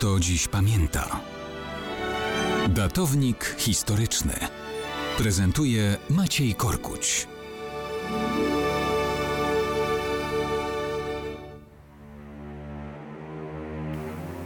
kto 0.00 0.20
dziś 0.20 0.48
pamięta. 0.48 1.20
Datownik 2.68 3.56
historyczny 3.58 4.32
prezentuje 5.18 5.96
Maciej 6.10 6.54
Korkuć. 6.54 7.26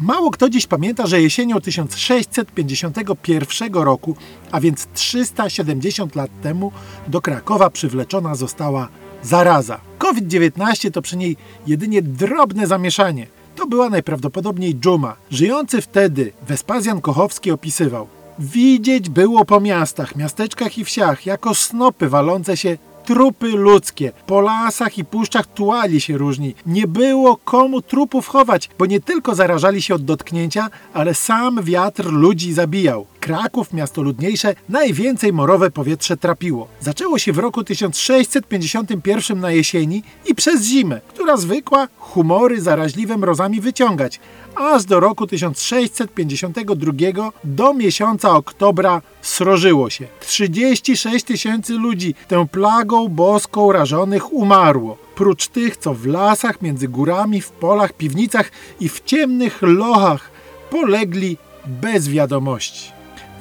Mało 0.00 0.30
kto 0.30 0.50
dziś 0.50 0.66
pamięta, 0.66 1.06
że 1.06 1.22
jesienią 1.22 1.60
1651 1.60 3.74
roku, 3.74 4.16
a 4.50 4.60
więc 4.60 4.86
370 4.94 6.16
lat 6.16 6.30
temu, 6.42 6.72
do 7.08 7.20
Krakowa 7.20 7.70
przywleczona 7.70 8.34
została 8.34 8.88
zaraza. 9.22 9.80
COVID-19 9.98 10.90
to 10.90 11.02
przy 11.02 11.16
niej 11.16 11.36
jedynie 11.66 12.02
drobne 12.02 12.66
zamieszanie. 12.66 13.43
To 13.56 13.66
była 13.66 13.90
najprawdopodobniej 13.90 14.74
dżuma. 14.74 15.16
Żyjący 15.30 15.80
wtedy 15.80 16.32
Wespazjan 16.48 17.00
Kochowski 17.00 17.50
opisywał. 17.50 18.06
Widzieć 18.38 19.10
było 19.10 19.44
po 19.44 19.60
miastach, 19.60 20.16
miasteczkach 20.16 20.78
i 20.78 20.84
wsiach, 20.84 21.26
jako 21.26 21.54
snopy 21.54 22.08
walące 22.08 22.56
się 22.56 22.78
trupy 23.04 23.48
ludzkie. 23.48 24.12
Po 24.26 24.40
lasach 24.40 24.98
i 24.98 25.04
puszczach 25.04 25.46
tułali 25.46 26.00
się 26.00 26.18
różni. 26.18 26.54
Nie 26.66 26.86
było 26.86 27.36
komu 27.36 27.82
trupów 27.82 28.26
chować, 28.26 28.70
bo 28.78 28.86
nie 28.86 29.00
tylko 29.00 29.34
zarażali 29.34 29.82
się 29.82 29.94
od 29.94 30.04
dotknięcia, 30.04 30.70
ale 30.94 31.14
sam 31.14 31.62
wiatr 31.62 32.12
ludzi 32.12 32.52
zabijał. 32.52 33.06
Kraków, 33.24 33.72
miasto 33.72 34.02
ludniejsze, 34.02 34.54
najwięcej 34.68 35.32
morowe 35.32 35.70
powietrze 35.70 36.16
trapiło. 36.16 36.68
Zaczęło 36.80 37.18
się 37.18 37.32
w 37.32 37.38
roku 37.38 37.64
1651 37.64 39.40
na 39.40 39.50
jesieni 39.50 40.02
i 40.26 40.34
przez 40.34 40.62
zimę, 40.62 41.00
która 41.08 41.36
zwykła 41.36 41.88
humory 41.98 42.60
zaraźliwe 42.60 43.16
mrozami 43.16 43.60
wyciągać, 43.60 44.20
aż 44.56 44.84
do 44.84 45.00
roku 45.00 45.26
1652 45.26 47.32
do 47.44 47.74
miesiąca 47.74 48.30
oktobra 48.30 49.02
srożyło 49.22 49.90
się. 49.90 50.06
36 50.20 51.24
tysięcy 51.24 51.72
ludzi 51.72 52.14
tę 52.28 52.48
plagą 52.48 53.08
boską 53.08 53.72
rażonych 53.72 54.32
umarło. 54.32 54.96
Prócz 55.14 55.48
tych, 55.48 55.76
co 55.76 55.94
w 55.94 56.06
lasach, 56.06 56.62
między 56.62 56.88
górami, 56.88 57.40
w 57.40 57.50
polach, 57.50 57.92
piwnicach 57.92 58.50
i 58.80 58.88
w 58.88 59.04
ciemnych 59.04 59.62
lochach 59.62 60.30
polegli 60.70 61.36
bez 61.66 62.08
wiadomości. 62.08 62.94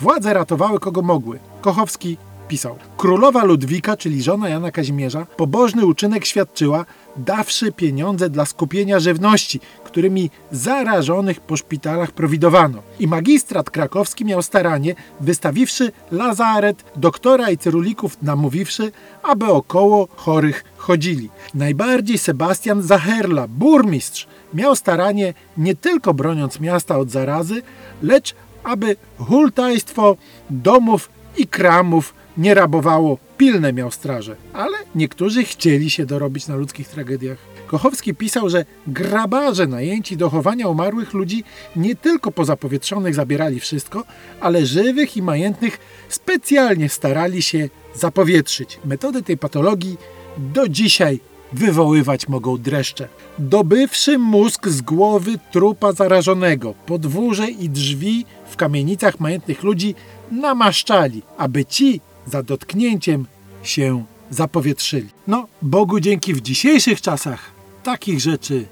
Władze 0.04 0.34
ratowały 0.34 0.80
kogo 0.80 1.02
mogły. 1.02 1.40
Kochowski 1.62 2.18
pisał. 2.48 2.76
Królowa 2.98 3.44
Ludwika, 3.44 3.98
czyli 3.98 4.24
żona 4.24 4.50
Jana 4.50 4.72
Kazimierza, 4.72 5.26
pobożny 5.26 5.86
uczynek 5.86 6.26
świadczyła, 6.26 6.86
dawszy 7.18 7.72
pieniądze 7.72 8.30
dla 8.30 8.46
skupienia 8.46 9.00
żywności, 9.00 9.60
którymi 9.84 10.30
zarażonych 10.52 11.40
po 11.40 11.58
szpitalach 11.58 12.12
prowidowano. 12.12 12.82
I 13.00 13.08
magistrat 13.08 13.70
krakowski 13.70 14.26
miał 14.26 14.42
staranie, 14.42 14.96
wystawiwszy 15.20 15.92
lazaret, 16.12 16.84
doktora 16.96 17.50
i 17.50 17.58
cyrulików 17.58 18.18
namówiwszy, 18.22 18.92
aby 19.24 19.46
około 19.46 20.08
chorych 20.16 20.64
chodzili. 20.78 21.30
Najbardziej 21.54 22.18
Sebastian 22.18 22.82
Zaherla, 22.82 23.48
burmistrz, 23.48 24.28
miał 24.54 24.76
staranie 24.76 25.34
nie 25.58 25.76
tylko 25.76 26.14
broniąc 26.14 26.60
miasta 26.60 26.98
od 26.98 27.12
zarazy, 27.12 27.62
lecz 28.02 28.36
aby 28.64 28.96
hultajstwo 29.18 30.18
domów 30.50 31.10
i 31.38 31.48
kramów 31.48 32.14
nie 32.38 32.54
rabowało, 32.54 33.18
pilne 33.38 33.74
miał 33.74 33.92
straże. 33.92 34.36
Ale 34.54 34.78
niektórzy 34.96 35.44
chcieli 35.44 35.90
się 35.90 36.06
dorobić 36.06 36.48
na 36.48 36.56
ludzkich 36.56 36.88
tragediach. 36.88 37.38
Kochowski 37.68 38.16
pisał, 38.16 38.50
że 38.50 38.66
grabarze 38.88 39.68
najęci 39.68 40.18
do 40.18 40.30
chowania 40.30 40.68
umarłych 40.68 41.14
ludzi 41.14 41.44
nie 41.76 41.96
tylko 41.96 42.32
pozapowietrzonych 42.32 43.16
zabierali 43.16 43.60
wszystko, 43.60 44.04
ale 44.40 44.66
żywych 44.66 45.18
i 45.18 45.22
majętnych 45.22 45.80
specjalnie 46.10 46.90
starali 46.90 47.42
się 47.42 47.70
zapowietrzyć. 47.96 48.80
Metody 48.86 49.24
tej 49.24 49.38
patologii 49.38 49.98
do 50.38 50.70
dzisiaj 50.70 51.20
wywoływać 51.54 52.28
mogą 52.28 52.58
dreszcze. 52.58 53.08
Dobywszy 53.40 54.18
mózg 54.18 54.68
z 54.68 54.82
głowy 54.82 55.40
trupa 55.52 55.94
zarażonego, 55.94 56.74
podwórze 56.86 57.48
i 57.48 57.70
drzwi 57.70 58.26
w 58.50 58.56
kamienicach 58.56 59.20
majętnych 59.20 59.64
ludzi 59.64 59.96
namaszczali, 60.32 61.22
aby 61.38 61.66
ci 61.66 62.02
za 62.26 62.44
dotknięciem 62.44 63.26
się 63.64 64.04
zapowietrzyli. 64.30 65.10
No, 65.28 65.48
Bogu 65.62 66.00
dzięki 66.00 66.34
w 66.34 66.42
dzisiejszych 66.42 67.02
czasach 67.02 67.52
takich 67.84 68.20
rzeczy 68.20 68.66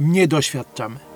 nie 0.00 0.28
doświadczamy. 0.28 1.13